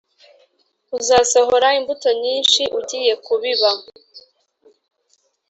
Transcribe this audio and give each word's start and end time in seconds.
uzasohora 0.97 1.67
imbuto 1.79 2.09
nyinshi 2.23 2.61
ugiye 2.79 3.13
kubiba, 3.25 3.69